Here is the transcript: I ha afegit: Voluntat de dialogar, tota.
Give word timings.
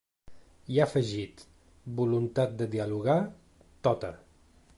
I 0.75 0.79
ha 0.79 0.87
afegit: 0.87 1.43
Voluntat 2.01 2.57
de 2.63 2.71
dialogar, 2.75 3.19
tota. 3.91 4.15